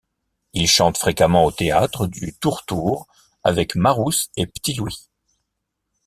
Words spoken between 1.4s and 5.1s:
au théâtre du Tourtour avec Marousse et P'tit Louis.